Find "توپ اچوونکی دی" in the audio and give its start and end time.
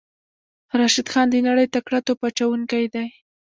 2.05-3.07